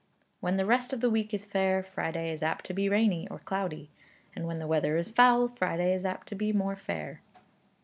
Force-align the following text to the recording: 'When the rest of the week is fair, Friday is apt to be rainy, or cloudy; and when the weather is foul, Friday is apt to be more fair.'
'When 0.39 0.57
the 0.57 0.65
rest 0.65 0.93
of 0.93 0.99
the 1.01 1.11
week 1.11 1.31
is 1.31 1.45
fair, 1.45 1.83
Friday 1.83 2.31
is 2.31 2.41
apt 2.41 2.65
to 2.65 2.73
be 2.73 2.89
rainy, 2.89 3.27
or 3.29 3.37
cloudy; 3.37 3.91
and 4.35 4.47
when 4.47 4.57
the 4.57 4.65
weather 4.65 4.97
is 4.97 5.11
foul, 5.11 5.49
Friday 5.49 5.93
is 5.93 6.05
apt 6.05 6.25
to 6.29 6.35
be 6.35 6.51
more 6.51 6.75
fair.' 6.75 7.21